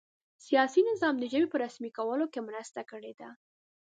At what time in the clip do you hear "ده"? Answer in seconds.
3.19-3.29